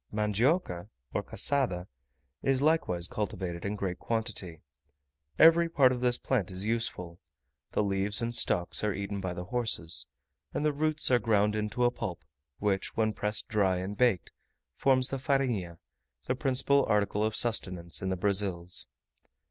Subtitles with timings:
[0.11, 1.85] Mandioca or cassada
[2.41, 4.63] is likewise cultivated in great quantity.
[5.37, 7.19] Every part of this plant is useful;
[7.73, 10.07] the leaves and stalks are eaten by the horses,
[10.55, 12.23] and the roots are ground into a pulp,
[12.57, 14.31] which, when pressed dry and baked,
[14.75, 15.77] forms the farinha,
[16.25, 18.87] the principal article of sustenance in the Brazils.